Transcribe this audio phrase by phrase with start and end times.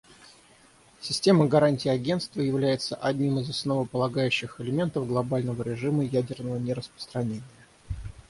[0.99, 7.43] Система гарантий Агентства является одним из основополагающих элементов глобального режима ядерного нераспространения.